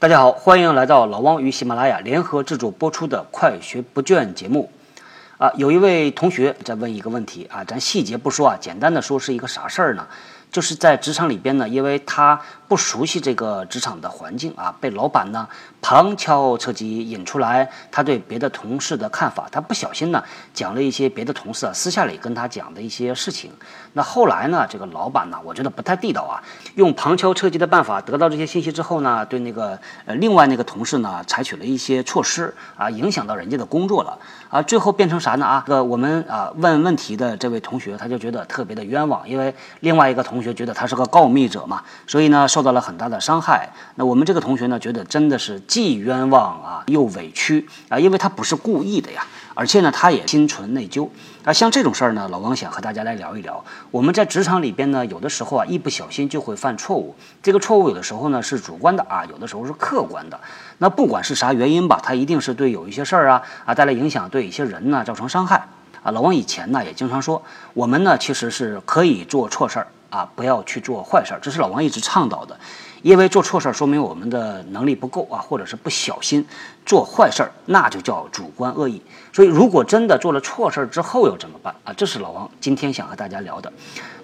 [0.00, 4.70] 大家好，欢迎来到老汪与喜马拉雅联合制作播出的《快学不倦》节目。
[5.36, 10.08] 啊，有一位同学在问一个问题啊，咱细节不说啊，简单的说是一个啥事儿呢？
[10.50, 15.48] 就是在职场里边呢，因为他不熟悉这个职场的环境啊，被老板呢
[15.80, 23.52] 旁敲侧击引出来他对别的同事的看法，他不小心呢讲了一些别的同事啊私下里跟他讲的一些事情。
[23.92, 26.42] 那后来呢，这个老板呢，我觉得不太地道啊，
[26.74, 35.62] 用旁敲侧击的办法得到这些信息之后呢，对那个呃另外那个同事呢采取了一些措施啊，影响到人家的工作了啊，最后变成啥呢啊？
[35.64, 40.39] 这个我们啊问问题的这位同学他就觉得特别的冤枉，因为另外一个同。
[40.40, 43.70] 同学觉得他是个告密者嘛，所以呢受到了很大的伤害。
[43.96, 51.06] 那我们这个同学呢觉得真的是既冤枉啊又委屈啊，因为他不是故意的呀，而且呢他也心存内疚
[51.44, 51.52] 啊。
[51.52, 53.62] 像这种事儿呢，老王想和大家来聊一聊。
[53.90, 60.40] 我们在职场里边呢，有的时候啊一不小心就会犯错误，这个错误有的时候呢是主观的啊，有的时候是客观的。
[60.78, 65.68] 那不管是啥原因吧，他一定是对有一些事儿啊啊带来影响，对一些人呢造成伤害
[66.02, 66.10] 啊。
[66.12, 67.42] 老王以前呢也经常说，
[67.74, 69.86] 我们呢其实是可以做错事儿。
[70.10, 72.58] 啊，不要去做坏事儿，这是老王一直倡导的。
[73.02, 76.46] 因为做错事儿说明我们的能力不够啊，或者是不小心
[76.84, 79.00] 做坏事儿，那就叫主观恶意。
[79.32, 81.94] 所以，如果真的做了错事儿之后又怎么办啊？
[81.94, 83.72] 这是老王今天想和大家聊的。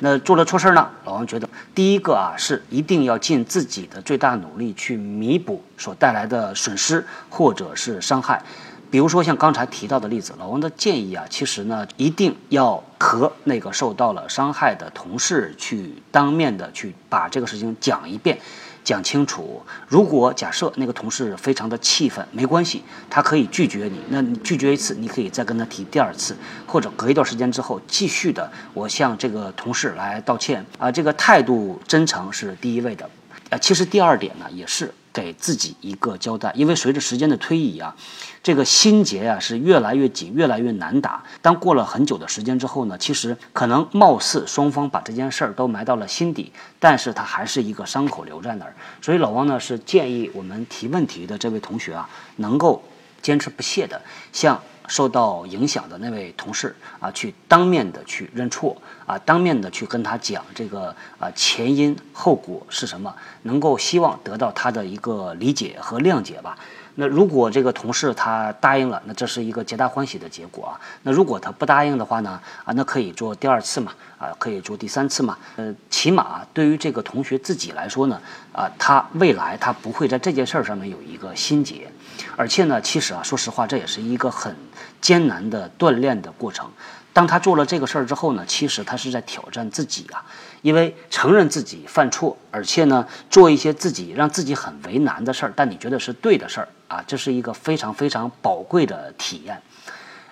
[0.00, 0.90] 那做了错事儿呢？
[1.06, 8.42] 老王觉得第一个啊，是一定要尽自己的最大努力去弥补所带来的损失或者是伤害。
[8.90, 18.38] 比如说像刚才提到的例子，老王的建议啊，其实呢，一定要和那个受到了伤害的同事去当面的去把这个事情讲一遍，
[18.84, 19.62] 讲清楚。
[19.88, 24.00] 如果假设那个同事非常的气愤，没关系，他可以拒绝你。
[24.08, 30.90] 那你拒绝一次，你可以再跟他提第二次，或者隔一段时间之后继续的，我向这个同事来道歉啊。
[30.90, 33.08] 这个态度真诚是第一位的。
[33.50, 37.96] 呃，其实第二点呢，也是给自己一个交代，因为随着时间的推移啊，
[38.42, 41.24] 这个心结啊是越来越紧，越来越难打。
[41.40, 48.76] 当过了很久的时间之后呢，其实可能貌似双方把这件事儿都埋到了心底，但是它还是一个伤口留在那儿。
[49.00, 52.06] 所以老王呢是建议我们提问题的这位同学啊，
[52.36, 52.84] 能够
[53.22, 54.02] 坚持不懈的
[54.34, 54.60] 向。
[54.88, 58.76] 受到影响的那位同事啊，去当面的去认错
[59.06, 66.58] 啊，当面的去跟他讲这个啊前因后果是什么，能够希望得到他的一个理解和谅解吧。
[66.98, 70.80] 那如果这个同事他答应了，那这是一个皆大欢喜的结果啊。
[71.02, 72.40] 那如果他不答应的话呢？
[72.64, 75.36] 啊，那可以做第二次嘛，啊，可以做第三次嘛。
[75.56, 78.18] 呃，起码对于这个同学自己来说呢，
[78.52, 81.86] 啊，他未来他不会在这件事儿上面有一个心结。
[82.34, 84.56] 而且呢，其实啊，说实话，这也是一个很
[85.02, 86.70] 艰难的锻炼的过程。
[87.12, 90.24] 当他做了这个事儿之后呢，其实他是在挑战自己啊，
[90.66, 99.62] 因为承认自己犯错，而且呢，做一些自己让自己很为难的事儿，但你觉得是对的事儿啊，这是一个非常非常宝贵的体验。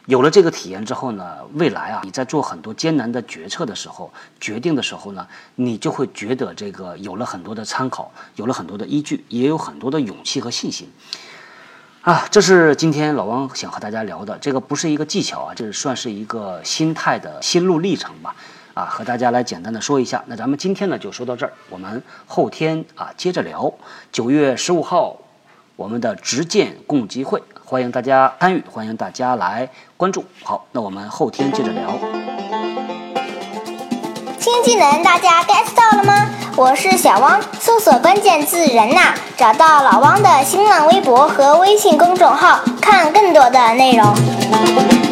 [0.06, 5.24] 有了这个体验之后呢，未来啊，你在做很多艰难的决策的时候、决定的时候呢，
[5.54, 10.90] 你就会觉得这个有了很多的参考，有了很多的依据，也有很多的勇气和信心。
[12.00, 18.34] 啊，这是今天老王想和大家聊的，这个不是一个技巧啊，这算是一个心态的心路历程吧。
[18.74, 20.22] 啊，和大家来简单的说一下。
[20.26, 23.72] 那咱们今天呢就说到这儿，我们后天啊接着聊。
[24.12, 25.16] 九月十五号，
[25.76, 30.24] 我们的直见共济会，欢迎大家参与，欢迎大家来关注。
[30.42, 31.96] 好，那我们后天接着聊。
[34.38, 36.28] 新技能大家 get 到了吗？
[36.56, 45.03] 我是小汪，搜索关键字“人呐”，找到老汪的新浪微博和微信公众号，看更多的内容。